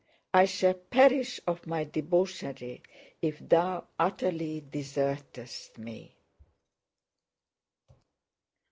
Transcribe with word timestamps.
I 0.33 0.45
shall 0.45 0.73
perish 0.73 1.39
of 1.45 1.67
my 1.67 1.83
debauchery 1.83 2.81
if 3.21 3.37
Thou 3.37 3.85
utterly 3.99 4.59
desertest 4.61 5.77
me! 5.77 6.15